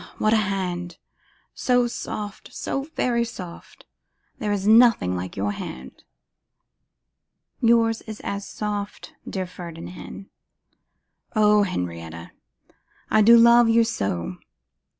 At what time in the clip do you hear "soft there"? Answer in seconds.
3.23-4.51